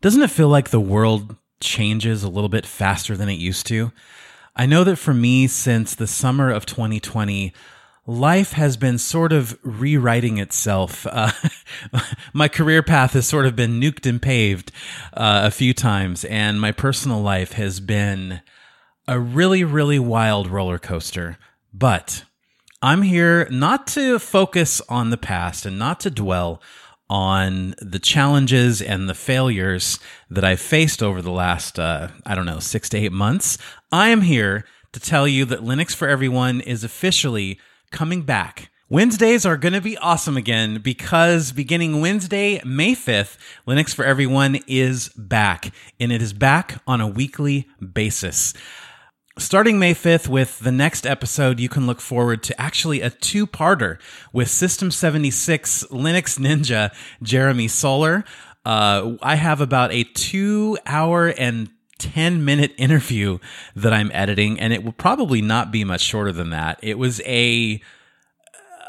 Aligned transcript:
Doesn't 0.00 0.22
it 0.22 0.30
feel 0.30 0.48
like 0.48 0.70
the 0.70 0.80
world 0.80 1.36
changes 1.60 2.22
a 2.22 2.28
little 2.28 2.48
bit 2.48 2.66
faster 2.66 3.16
than 3.16 3.28
it 3.28 3.34
used 3.34 3.66
to? 3.66 3.90
I 4.54 4.66
know 4.66 4.84
that 4.84 4.96
for 4.96 5.14
me, 5.14 5.46
since 5.46 5.94
the 5.94 6.06
summer 6.06 6.50
of 6.50 6.66
2020, 6.66 7.52
life 8.06 8.52
has 8.52 8.76
been 8.76 8.98
sort 8.98 9.32
of 9.32 9.58
rewriting 9.62 10.38
itself. 10.38 11.06
Uh, 11.92 12.00
my 12.32 12.48
career 12.48 12.82
path 12.82 13.12
has 13.12 13.26
sort 13.26 13.46
of 13.46 13.54
been 13.54 13.80
nuked 13.80 14.04
and 14.08 14.20
paved 14.20 14.72
uh, 15.12 15.42
a 15.44 15.50
few 15.50 15.72
times, 15.72 16.24
and 16.24 16.60
my 16.60 16.72
personal 16.72 17.20
life 17.20 17.52
has 17.52 17.78
been 17.78 18.40
a 19.06 19.18
really, 19.20 19.62
really 19.62 19.98
wild 19.98 20.48
roller 20.48 20.78
coaster. 20.78 21.38
But 21.72 22.24
I'm 22.82 23.02
here 23.02 23.48
not 23.50 23.86
to 23.88 24.18
focus 24.18 24.80
on 24.88 25.10
the 25.10 25.16
past 25.16 25.66
and 25.66 25.78
not 25.78 26.00
to 26.00 26.10
dwell 26.10 26.60
on 27.10 27.74
the 27.80 27.98
challenges 27.98 28.82
and 28.82 29.08
the 29.08 29.14
failures 29.14 29.98
that 30.30 30.44
I've 30.44 30.60
faced 30.60 31.02
over 31.02 31.22
the 31.22 31.30
last, 31.30 31.78
uh, 31.78 32.08
I 32.26 32.34
don't 32.34 32.46
know, 32.46 32.58
six 32.58 32.88
to 32.90 32.98
eight 32.98 33.12
months. 33.12 33.58
I 33.90 34.08
am 34.08 34.22
here 34.22 34.64
to 34.92 35.00
tell 35.00 35.26
you 35.26 35.44
that 35.46 35.60
Linux 35.60 35.94
for 35.94 36.08
Everyone 36.08 36.60
is 36.60 36.84
officially 36.84 37.58
coming 37.90 38.22
back. 38.22 38.70
Wednesdays 38.90 39.44
are 39.44 39.58
going 39.58 39.74
to 39.74 39.82
be 39.82 39.98
awesome 39.98 40.38
again 40.38 40.78
because 40.78 41.52
beginning 41.52 42.00
Wednesday, 42.00 42.60
May 42.64 42.94
5th, 42.94 43.36
Linux 43.66 43.94
for 43.94 44.02
Everyone 44.02 44.58
is 44.66 45.10
back 45.10 45.72
and 46.00 46.10
it 46.10 46.22
is 46.22 46.32
back 46.32 46.80
on 46.86 47.02
a 47.02 47.06
weekly 47.06 47.68
basis. 47.92 48.54
Starting 49.38 49.78
May 49.78 49.94
5th 49.94 50.26
with 50.26 50.58
the 50.58 50.72
next 50.72 51.06
episode, 51.06 51.60
you 51.60 51.68
can 51.68 51.86
look 51.86 52.00
forward 52.00 52.42
to 52.42 52.60
actually 52.60 53.00
a 53.02 53.10
two 53.10 53.46
parter 53.46 53.98
with 54.32 54.50
System 54.50 54.90
76 54.90 55.84
Linux 55.92 56.40
Ninja 56.40 56.92
Jeremy 57.22 57.68
Soller. 57.68 58.24
Uh, 58.64 59.12
I 59.22 59.36
have 59.36 59.60
about 59.60 59.92
a 59.92 60.02
two 60.02 60.76
hour 60.86 61.28
and 61.28 61.70
10 61.98 62.44
minute 62.44 62.74
interview 62.78 63.38
that 63.76 63.92
I'm 63.92 64.10
editing, 64.12 64.58
and 64.58 64.72
it 64.72 64.82
will 64.82 64.90
probably 64.92 65.40
not 65.40 65.70
be 65.70 65.84
much 65.84 66.00
shorter 66.00 66.32
than 66.32 66.50
that. 66.50 66.80
It 66.82 66.98
was 66.98 67.20
a 67.24 67.80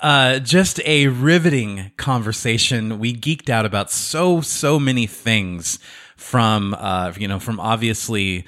uh, 0.02 0.39
just 0.39 0.81
a 0.83 1.09
riveting 1.09 1.92
conversation. 1.97 2.97
We 2.97 3.14
geeked 3.14 3.52
out 3.52 3.67
about 3.67 3.92
so, 3.92 4.42
so 4.42 4.80
many 4.80 5.05
things 5.05 5.77
from, 6.16 6.75
uh, 6.77 7.14
you 7.17 7.27
know, 7.27 7.39
from 7.39 7.59
obviously 7.59 8.47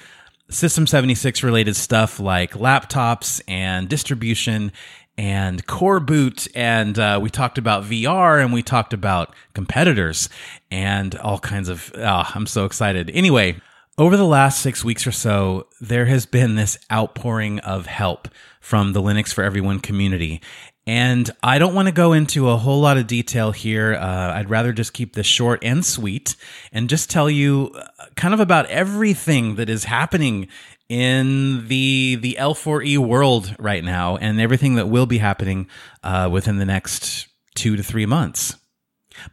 System 0.51 0.85
76 0.85 1.43
related 1.43 1.77
stuff 1.77 2.19
like 2.19 2.51
laptops 2.53 3.41
and 3.47 3.87
distribution 3.87 4.73
and 5.17 5.65
coreboot 5.65 6.47
and 6.55 6.99
uh, 6.99 7.19
we 7.21 7.29
talked 7.29 7.57
about 7.57 7.83
vr 7.83 8.41
and 8.41 8.53
we 8.53 8.61
talked 8.61 8.93
about 8.93 9.33
competitors 9.53 10.29
and 10.69 11.15
all 11.15 11.39
kinds 11.39 11.69
of 11.69 11.91
oh, 11.95 12.23
i'm 12.33 12.45
so 12.45 12.65
excited. 12.65 13.09
Anyway 13.11 13.59
over 13.97 14.17
the 14.17 14.25
last 14.25 14.61
six 14.61 14.83
weeks 14.83 15.05
or 15.05 15.11
so 15.11 15.67
there 15.79 16.05
has 16.05 16.25
been 16.25 16.55
this 16.55 16.77
outpouring 16.91 17.59
of 17.59 17.85
help 17.85 18.27
from 18.59 18.93
the 18.93 19.01
linux 19.01 19.33
for 19.33 19.43
everyone 19.43 19.79
community 19.79 20.41
and 20.87 21.29
I 21.43 21.59
don't 21.59 21.75
want 21.75 21.87
to 21.87 21.93
go 21.93 22.13
into 22.13 22.49
a 22.49 22.57
whole 22.57 22.81
lot 22.81 22.97
of 22.97 23.05
detail 23.05 23.51
here. 23.51 23.93
Uh, 23.93 24.33
I'd 24.33 24.49
rather 24.49 24.73
just 24.73 24.93
keep 24.93 25.13
this 25.13 25.27
short 25.27 25.63
and 25.63 25.85
sweet 25.85 26.35
and 26.71 26.89
just 26.89 27.09
tell 27.09 27.29
you 27.29 27.71
uh, 27.75 28.05
kind 28.15 28.33
of 28.33 28.39
about 28.39 28.65
everything 28.67 29.55
that 29.55 29.69
is 29.69 29.83
happening 29.83 30.47
in 30.89 31.67
the 31.67 32.15
the 32.15 32.35
L4E 32.39 32.97
world 32.97 33.55
right 33.59 33.83
now 33.83 34.17
and 34.17 34.41
everything 34.41 34.75
that 34.75 34.87
will 34.87 35.05
be 35.05 35.19
happening 35.19 35.67
uh, 36.03 36.27
within 36.31 36.57
the 36.57 36.65
next 36.65 37.27
two 37.55 37.75
to 37.75 37.83
three 37.83 38.05
months. 38.05 38.57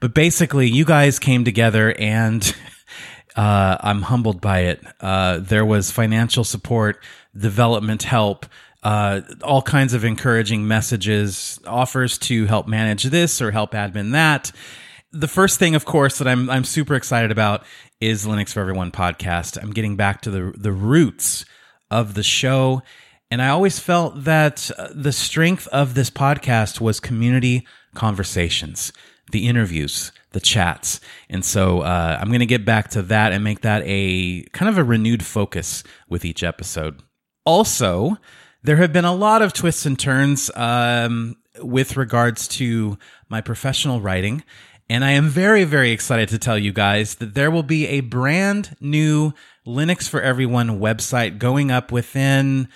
But 0.00 0.14
basically, 0.14 0.68
you 0.68 0.84
guys 0.84 1.18
came 1.18 1.44
together 1.44 1.94
and 1.98 2.55
uh, 3.36 3.78
I'm 3.80 4.02
humbled 4.02 4.40
by 4.40 4.60
it. 4.60 4.84
Uh, 5.00 5.38
there 5.38 5.64
was 5.64 5.90
financial 5.90 6.44
support, 6.44 7.02
development 7.36 8.02
help, 8.02 8.46
uh, 8.82 9.22
all 9.42 9.62
kinds 9.62 9.92
of 9.92 10.04
encouraging 10.04 10.68
messages, 10.68 11.58
offers 11.66 12.18
to 12.18 12.46
help 12.46 12.68
manage 12.68 13.05
this 13.05 13.42
or 13.42 13.50
help 13.50 13.72
admin 13.72 14.12
that. 14.12 14.52
The 15.11 15.28
first 15.28 15.58
thing, 15.58 15.74
of 15.74 15.84
course, 15.84 16.18
that 16.18 16.28
I'm 16.28 16.50
I'm 16.50 16.64
super 16.64 16.94
excited 16.94 17.30
about 17.30 17.64
is 18.00 18.27
Linux 18.27 18.52
for 18.52 18.61
Everyone 18.61 18.90
podcast. 18.90 19.61
I'm 19.61 19.72
getting 19.72 19.96
back 19.96 20.20
to 20.22 20.30
the 20.30 20.52
the 20.56 20.72
roots 20.72 21.44
of 21.90 22.14
the 22.14 22.22
show, 22.22 22.83
and 23.30 23.42
I 23.42 23.48
always 23.48 23.78
felt 23.78 24.24
that 24.24 24.70
uh, 24.78 24.88
the 24.94 25.12
strength 25.12 25.67
of 25.68 25.94
this 25.94 26.11
podcast 26.11 26.80
was 26.80 27.00
community 27.00 27.67
conversations, 27.94 28.92
the 29.33 29.48
interviews, 29.48 30.12
the 30.33 30.40
chats, 30.40 31.00
and 31.28 31.44
so 31.44 31.80
uh, 31.80 32.18
I'm 32.20 32.28
going 32.28 32.40
to 32.40 32.46
get 32.46 32.67
back 32.67 32.90
to 32.90 33.02
that 33.02 33.33
and 33.33 33.42
make 33.42 33.62
that 33.62 33.83
a 33.86 34.42
kind 34.52 34.68
of 34.68 34.78
a 34.78 34.84
renewed 34.84 35.24
focus 35.24 35.83
with 36.08 36.24
each 36.24 36.44
episode. 36.44 37.02
Also, 37.46 38.18
there 38.68 38.77
have 38.77 38.92
been 38.92 39.06
a 39.06 39.14
lot 39.14 39.40
of 39.40 39.55
twists 39.55 39.86
and 39.86 39.98
turns 39.98 40.51
um, 40.55 41.34
with 41.62 41.96
regards 41.96 42.46
to 42.46 42.98
my 43.30 43.40
professional 43.40 43.98
writing. 43.98 44.45
And 44.90 45.06
I 45.06 45.12
am 45.12 45.30
very, 45.30 45.64
very 45.64 45.90
excited 45.90 46.29
to 46.29 46.39
tell 46.39 46.58
you 46.58 46.70
guys 46.70 47.14
that 47.14 47.33
there 47.33 47.51
will 47.51 47.62
be 47.62 47.86
a 47.86 48.01
brand 48.01 48.77
new 48.79 49.33
Linux 49.67 50.06
for 50.06 50.20
Everyone 50.20 50.80
website 50.80 51.39
going 51.39 51.70
up 51.70 51.90
within, 51.90 52.68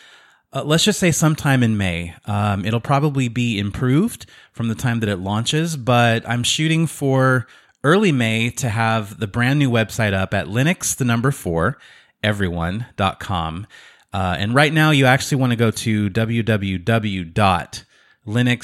uh, 0.54 0.64
let's 0.64 0.84
just 0.84 0.98
say 0.98 1.10
sometime 1.10 1.62
in 1.62 1.76
May. 1.76 2.14
Um, 2.24 2.64
it'll 2.64 2.80
probably 2.80 3.28
be 3.28 3.58
improved 3.58 4.24
from 4.50 4.68
the 4.68 4.74
time 4.74 5.00
that 5.00 5.10
it 5.10 5.18
launches, 5.18 5.76
but 5.76 6.26
I'm 6.26 6.42
shooting 6.42 6.86
for 6.86 7.46
early 7.84 8.12
May 8.12 8.48
to 8.48 8.70
have 8.70 9.20
the 9.20 9.26
brand 9.26 9.58
new 9.58 9.70
website 9.70 10.14
up 10.14 10.32
at 10.32 10.46
Linux, 10.46 10.96
the 10.96 11.04
number 11.04 11.30
four, 11.30 11.76
everyone.com. 12.22 13.66
Uh, 14.12 14.36
and 14.38 14.54
right 14.54 14.72
now, 14.72 14.90
you 14.90 15.06
actually 15.06 15.38
want 15.38 15.50
to 15.50 15.56
go 15.56 15.70
to 15.70 16.10
www.linux, 16.10 17.32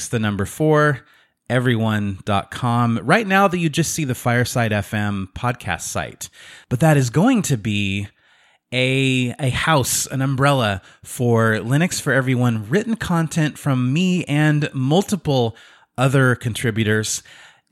the 0.09 0.19
number 0.19 0.45
four, 0.45 1.05
everyone.com. 1.49 2.99
Right 3.03 3.25
now, 3.27 3.47
that 3.47 3.57
you 3.57 3.69
just 3.69 3.93
see 3.93 4.05
the 4.05 4.13
Fireside 4.13 4.71
FM 4.71 5.33
podcast 5.33 5.81
site, 5.81 6.29
but 6.69 6.79
that 6.81 6.97
is 6.97 7.09
going 7.09 7.41
to 7.43 7.57
be 7.57 8.07
a 8.71 9.33
a 9.39 9.49
house, 9.49 10.05
an 10.05 10.21
umbrella 10.21 10.83
for 11.03 11.53
Linux 11.53 11.99
for 11.99 12.13
Everyone 12.13 12.69
written 12.69 12.95
content 12.95 13.57
from 13.57 13.91
me 13.91 14.23
and 14.25 14.69
multiple 14.73 15.55
other 15.97 16.35
contributors, 16.35 17.23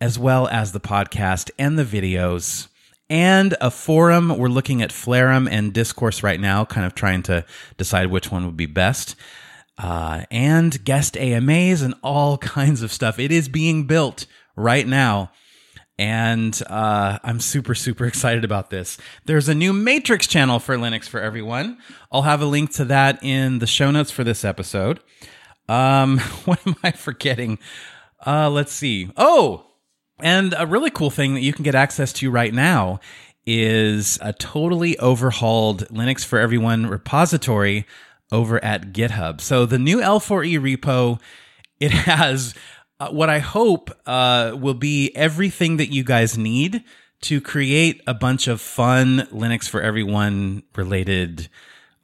as 0.02 0.18
well 0.18 0.48
as 0.48 0.72
the 0.72 0.80
podcast 0.80 1.52
and 1.60 1.78
the 1.78 1.84
videos 1.84 2.68
and 3.10 3.56
a 3.62 3.72
forum. 3.72 4.38
We're 4.38 4.48
looking 4.48 4.82
at 4.82 4.92
Flarum 4.92 5.48
and 5.50 5.74
Discourse 5.74 6.24
right 6.24 6.40
now, 6.40 6.66
kind 6.66 6.86
of 6.86 6.96
trying 6.96 7.24
to 7.24 7.46
decide 7.78 8.08
which 8.08 8.32
one 8.32 8.46
would 8.46 8.58
be 8.58 8.66
best. 8.66 9.16
Uh, 9.78 10.24
and 10.32 10.84
guest 10.84 11.16
AMAs 11.18 11.82
and 11.82 11.94
all 12.04 12.38
kinds 12.40 12.82
of 12.82 12.92
stuff. 12.92 13.20
It 13.20 13.32
is 13.32 13.48
being 13.48 13.86
built 13.86 14.26
right 14.56 14.88
now. 14.88 15.32
And 16.00 16.60
uh, 16.68 17.18
I'm 17.24 17.40
super, 17.40 17.74
super 17.74 18.06
excited 18.06 18.44
about 18.44 18.70
this. 18.70 19.00
There's 19.26 19.50
a 19.50 19.56
new 19.56 19.74
Matrix 19.74 20.28
channel 20.28 20.60
for 20.60 20.78
Linux 20.78 21.06
for 21.10 21.20
everyone. 21.20 21.80
I'll 22.12 22.22
have 22.22 22.42
a 22.42 22.46
link 22.46 22.72
to 22.74 22.86
that 22.86 23.24
in 23.24 23.60
the 23.60 23.68
show 23.68 23.90
notes 23.90 24.12
for 24.12 24.24
this 24.24 24.46
episode. 24.46 25.00
Um, 25.68 26.20
what 26.46 26.66
am 26.68 26.76
I 26.84 26.92
forgetting? 26.92 27.58
Uh, 28.26 28.50
let's 28.50 28.72
see. 28.72 29.12
Oh, 29.18 29.67
and 30.20 30.56
a 30.58 30.66
really 30.66 30.90
cool 30.90 31.10
thing 31.10 31.34
that 31.36 31.42
you 31.42 31.54
can 31.54 31.64
get 31.64 31.76
access 31.76 32.12
to 32.14 32.32
right 32.32 32.54
now 32.54 33.00
is 33.46 34.18
a 34.22 34.34
totally 34.34 34.98
overhauled 35.00 35.88
Linux 35.88 36.26
for 36.26 36.40
Everyone 36.40 36.88
repository 36.88 37.86
over 38.32 38.64
at 38.64 38.92
GitHub. 38.94 39.40
So 39.40 39.66
the 39.66 39.80
new 39.80 40.00
L4E 40.00 40.60
repo, 40.60 41.20
it 41.80 41.92
has 41.92 42.54
uh, 43.00 43.10
what 43.10 43.30
I 43.30 43.40
hope 43.40 43.92
uh, 44.06 44.56
will 44.60 44.74
be 44.74 45.16
everything 45.16 45.78
that 45.78 45.94
you 45.94 46.04
guys 46.04 46.38
need 46.38 46.84
to 47.22 47.40
create 47.42 48.02
a 48.06 48.14
bunch 48.14 48.48
of 48.48 48.60
fun 48.60 49.28
Linux 49.32 49.70
for 49.70 49.82
Everyone 49.82 50.64
related, 50.76 51.48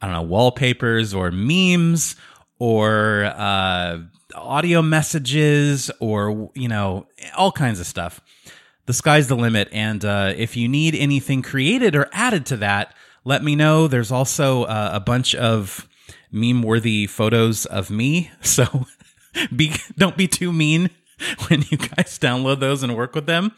I 0.00 0.06
don't 0.06 0.14
know, 0.14 0.22
wallpapers 0.22 1.12
or 1.12 1.30
memes 1.30 2.16
or 2.58 3.24
uh, 3.24 3.98
audio 4.34 4.82
messages 4.82 5.90
or, 6.00 6.50
you 6.54 6.68
know, 6.68 7.06
all 7.36 7.52
kinds 7.52 7.80
of 7.80 7.86
stuff. 7.86 8.20
The 8.86 8.92
sky's 8.92 9.28
the 9.28 9.36
limit. 9.36 9.68
And 9.72 10.04
uh, 10.04 10.32
if 10.36 10.56
you 10.56 10.68
need 10.68 10.94
anything 10.94 11.42
created 11.42 11.96
or 11.96 12.08
added 12.12 12.46
to 12.46 12.56
that, 12.58 12.94
let 13.24 13.42
me 13.42 13.56
know. 13.56 13.88
There's 13.88 14.12
also 14.12 14.64
uh, 14.64 14.90
a 14.92 15.00
bunch 15.00 15.34
of 15.34 15.88
meme 16.30 16.62
worthy 16.62 17.06
photos 17.06 17.66
of 17.66 17.90
me. 17.90 18.30
So 18.42 18.86
be, 19.54 19.74
don't 19.96 20.16
be 20.16 20.28
too 20.28 20.52
mean 20.52 20.90
when 21.48 21.62
you 21.70 21.78
guys 21.78 22.18
download 22.18 22.60
those 22.60 22.82
and 22.82 22.96
work 22.96 23.14
with 23.14 23.26
them. 23.26 23.52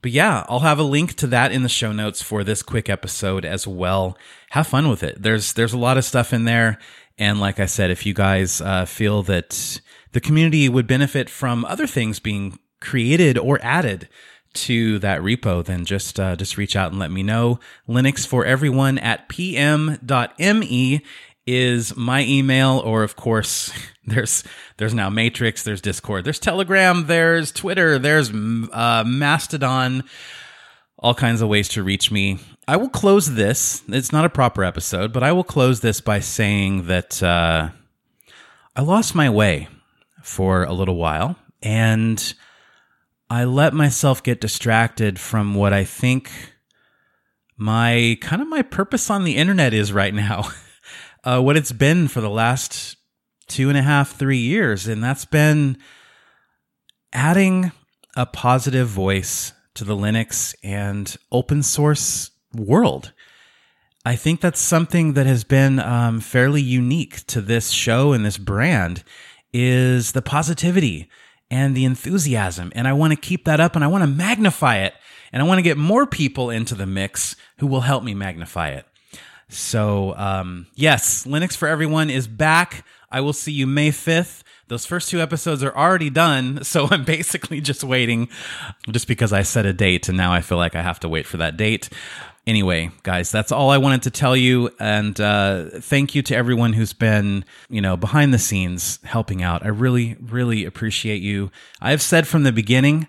But 0.00 0.10
yeah, 0.10 0.44
I'll 0.48 0.60
have 0.60 0.78
a 0.78 0.84
link 0.84 1.14
to 1.14 1.26
that 1.28 1.52
in 1.52 1.62
the 1.62 1.68
show 1.68 1.92
notes 1.92 2.22
for 2.22 2.44
this 2.44 2.62
quick 2.62 2.88
episode 2.88 3.44
as 3.44 3.66
well. 3.66 4.16
Have 4.50 4.66
fun 4.66 4.88
with 4.88 5.02
it. 5.02 5.22
There's 5.22 5.52
there's 5.52 5.72
a 5.72 5.78
lot 5.78 5.98
of 5.98 6.04
stuff 6.04 6.32
in 6.32 6.44
there, 6.44 6.78
and 7.18 7.40
like 7.40 7.60
I 7.60 7.66
said, 7.66 7.90
if 7.90 8.06
you 8.06 8.14
guys 8.14 8.60
uh, 8.60 8.84
feel 8.84 9.22
that 9.24 9.80
the 10.12 10.20
community 10.20 10.68
would 10.68 10.86
benefit 10.86 11.28
from 11.28 11.64
other 11.64 11.86
things 11.86 12.18
being 12.18 12.58
created 12.80 13.38
or 13.38 13.58
added 13.62 14.08
to 14.54 14.98
that 14.98 15.20
repo, 15.20 15.64
then 15.64 15.84
just 15.84 16.20
uh, 16.20 16.36
just 16.36 16.56
reach 16.56 16.76
out 16.76 16.90
and 16.90 16.98
let 16.98 17.10
me 17.10 17.22
know. 17.22 17.58
Linux 17.88 18.26
for 18.26 18.44
everyone 18.44 18.98
at 18.98 19.28
pm.me 19.28 21.02
is 21.46 21.96
my 21.96 22.22
email, 22.24 22.78
or 22.84 23.02
of 23.02 23.16
course, 23.16 23.72
there's 24.06 24.44
there's 24.76 24.94
now 24.94 25.08
Matrix, 25.10 25.62
there's 25.62 25.80
Discord, 25.80 26.24
there's 26.24 26.38
Telegram, 26.38 27.06
there's 27.06 27.52
Twitter, 27.52 27.98
there's 27.98 28.30
uh, 28.30 29.04
Mastodon, 29.06 30.04
all 31.02 31.14
kinds 31.14 31.42
of 31.42 31.48
ways 31.48 31.68
to 31.70 31.82
reach 31.82 32.10
me. 32.10 32.38
I 32.66 32.76
will 32.76 32.88
close 32.88 33.34
this. 33.34 33.82
It's 33.88 34.12
not 34.12 34.24
a 34.24 34.30
proper 34.30 34.64
episode, 34.64 35.12
but 35.12 35.22
I 35.22 35.32
will 35.32 35.44
close 35.44 35.80
this 35.80 36.00
by 36.00 36.20
saying 36.20 36.86
that 36.86 37.22
uh, 37.22 37.70
I 38.76 38.80
lost 38.80 39.14
my 39.14 39.28
way 39.28 39.68
for 40.22 40.62
a 40.62 40.72
little 40.72 40.96
while, 40.96 41.36
and 41.60 42.34
I 43.28 43.44
let 43.44 43.74
myself 43.74 44.22
get 44.22 44.40
distracted 44.40 45.18
from 45.18 45.54
what 45.54 45.72
I 45.72 45.84
think 45.84 46.30
my 47.56 48.16
kind 48.20 48.40
of 48.40 48.48
my 48.48 48.62
purpose 48.62 49.10
on 49.10 49.24
the 49.24 49.36
internet 49.36 49.74
is 49.74 49.92
right 49.92 50.14
now. 50.14 50.48
uh, 51.24 51.40
what 51.40 51.56
it's 51.56 51.72
been 51.72 52.08
for 52.08 52.20
the 52.20 52.30
last 52.30 52.96
two 53.48 53.68
and 53.68 53.78
a 53.78 53.82
half, 53.82 54.16
three 54.16 54.38
years. 54.38 54.88
And 54.88 55.02
that's 55.02 55.24
been 55.24 55.78
adding 57.12 57.72
a 58.16 58.26
positive 58.26 58.88
voice 58.88 59.52
to 59.74 59.84
the 59.84 59.96
Linux 59.96 60.54
and 60.62 61.16
open 61.30 61.62
source 61.62 62.30
world. 62.54 63.12
I 64.04 64.16
think 64.16 64.40
that's 64.40 64.60
something 64.60 65.12
that 65.12 65.26
has 65.26 65.44
been 65.44 65.78
um, 65.78 66.20
fairly 66.20 66.60
unique 66.60 67.24
to 67.26 67.40
this 67.40 67.70
show 67.70 68.12
and 68.12 68.24
this 68.24 68.38
brand 68.38 69.04
is 69.52 70.12
the 70.12 70.22
positivity 70.22 71.08
and 71.50 71.76
the 71.76 71.84
enthusiasm. 71.84 72.72
And 72.74 72.88
I 72.88 72.94
want 72.94 73.12
to 73.12 73.16
keep 73.16 73.44
that 73.44 73.60
up 73.60 73.76
and 73.76 73.84
I 73.84 73.88
want 73.88 74.02
to 74.02 74.08
magnify 74.08 74.78
it. 74.78 74.94
And 75.32 75.40
I 75.40 75.46
want 75.46 75.58
to 75.58 75.62
get 75.62 75.78
more 75.78 76.06
people 76.06 76.50
into 76.50 76.74
the 76.74 76.86
mix 76.86 77.36
who 77.58 77.66
will 77.66 77.82
help 77.82 78.02
me 78.02 78.12
magnify 78.12 78.70
it. 78.70 78.86
So, 79.48 80.16
um, 80.16 80.66
yes, 80.74 81.26
Linux 81.26 81.56
for 81.56 81.68
Everyone 81.68 82.10
is 82.10 82.26
back. 82.26 82.84
I 83.10 83.20
will 83.20 83.32
see 83.32 83.52
you 83.52 83.66
May 83.66 83.90
5th. 83.90 84.42
Those 84.72 84.86
first 84.86 85.10
two 85.10 85.20
episodes 85.20 85.62
are 85.62 85.76
already 85.76 86.08
done. 86.08 86.64
So 86.64 86.88
I'm 86.90 87.04
basically 87.04 87.60
just 87.60 87.84
waiting 87.84 88.30
just 88.90 89.06
because 89.06 89.30
I 89.30 89.42
set 89.42 89.66
a 89.66 89.74
date 89.74 90.08
and 90.08 90.16
now 90.16 90.32
I 90.32 90.40
feel 90.40 90.56
like 90.56 90.74
I 90.74 90.80
have 90.80 90.98
to 91.00 91.10
wait 91.10 91.26
for 91.26 91.36
that 91.36 91.58
date. 91.58 91.90
Anyway, 92.46 92.90
guys, 93.02 93.30
that's 93.30 93.52
all 93.52 93.68
I 93.68 93.76
wanted 93.76 94.04
to 94.04 94.10
tell 94.10 94.34
you. 94.34 94.70
And 94.80 95.20
uh, 95.20 95.64
thank 95.80 96.14
you 96.14 96.22
to 96.22 96.34
everyone 96.34 96.72
who's 96.72 96.94
been, 96.94 97.44
you 97.68 97.82
know, 97.82 97.98
behind 97.98 98.32
the 98.32 98.38
scenes 98.38 98.98
helping 99.04 99.42
out. 99.42 99.62
I 99.62 99.68
really, 99.68 100.16
really 100.22 100.64
appreciate 100.64 101.20
you. 101.20 101.50
I've 101.82 102.00
said 102.00 102.26
from 102.26 102.44
the 102.44 102.50
beginning 102.50 103.08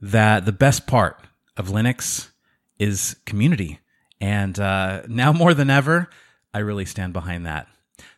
that 0.00 0.44
the 0.44 0.52
best 0.52 0.86
part 0.86 1.18
of 1.56 1.70
Linux 1.70 2.30
is 2.78 3.16
community. 3.26 3.80
And 4.20 4.60
uh, 4.60 5.02
now 5.08 5.32
more 5.32 5.54
than 5.54 5.70
ever, 5.70 6.08
I 6.54 6.60
really 6.60 6.84
stand 6.84 7.12
behind 7.12 7.46
that. 7.46 7.66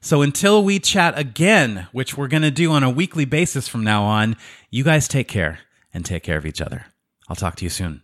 So 0.01 0.23
until 0.23 0.65
we 0.65 0.79
chat 0.79 1.19
again, 1.19 1.87
which 1.93 2.17
we're 2.17 2.29
going 2.29 2.43
to 2.43 2.51
do 2.51 2.73
on 2.73 2.83
a 2.83 2.91
weekly 2.91 3.25
basis 3.25 3.69
from 3.69 3.85
now 3.85 4.05
on, 4.05 4.37
you 4.71 4.85
guys 4.85 5.09
take 5.09 5.29
care 5.29 5.59
and 5.95 6.05
take 6.05 6.23
care 6.23 6.39
of 6.39 6.47
each 6.47 6.61
other. 6.61 6.87
I'll 7.29 7.37
talk 7.37 7.57
to 7.57 7.65
you 7.65 7.71
soon. 7.71 8.03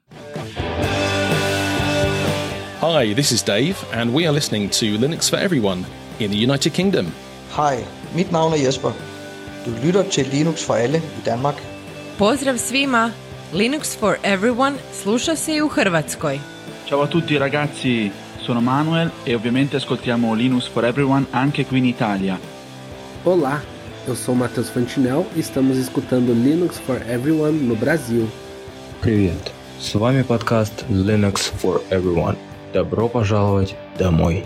Hi, 2.80 3.12
this 3.14 3.32
is 3.32 3.42
Dave, 3.42 3.76
and 3.92 4.14
we 4.14 4.26
are 4.26 4.32
listening 4.32 4.70
to 4.70 4.96
Linux 4.98 5.28
for 5.28 5.36
Everyone 5.36 5.84
in 6.20 6.30
the 6.30 6.36
United 6.36 6.72
Kingdom. 6.72 7.12
Hej, 7.50 7.84
mit 8.14 8.32
navn 8.32 8.52
er 8.52 8.56
Jesper. 8.56 8.92
Du 9.64 9.70
lytter 9.82 10.10
til 10.10 10.26
Linux 10.26 10.64
for 10.66 10.74
alle 10.74 10.98
i 10.98 11.24
Danmark. 11.24 11.54
Pozdrav 12.18 12.58
svima! 12.58 13.12
Linux 13.52 13.96
for 13.96 14.16
Everyone 14.24 14.76
sluša 14.92 15.34
se 15.34 15.54
i 15.54 15.62
u 15.62 15.68
Hrvatskoj. 15.68 16.40
Ciao 16.88 17.02
a 17.02 17.06
tutti 17.06 17.38
ragazzi, 17.38 18.10
sono 18.47 18.61
Manuel 18.61 19.11
e 19.23 19.33
ovviamente 19.35 19.77
ascoltiamo 19.77 20.33
Linux 20.33 20.67
for 20.67 20.85
Everyone 20.85 21.25
anche 21.31 21.65
qui 21.65 21.77
in 21.77 21.85
Italia. 21.85 22.39
Olá, 23.23 23.61
eu 24.05 24.15
sou 24.15 24.35
Matheus 24.35 24.69
Fantinel 24.69 25.25
e 25.35 25.39
estamos 25.39 25.77
escutando 25.77 26.33
Linux 26.33 26.77
for 26.79 27.01
Everyone 27.07 27.57
no 27.59 27.75
Brasil. 27.75 28.27
Привет, 29.01 29.51
с 29.79 29.95
вами 29.95 30.23
подкаст 30.23 30.85
Linux 30.89 31.51
for 31.61 31.81
Everyone. 31.89 32.35
Добро 32.73 33.07
пожаловать 33.07 33.75
домой. 33.97 34.45